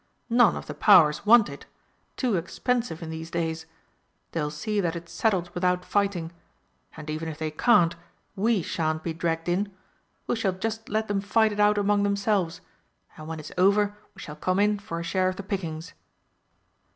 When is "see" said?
4.49-4.81